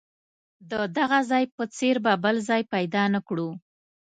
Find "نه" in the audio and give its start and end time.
3.13-3.19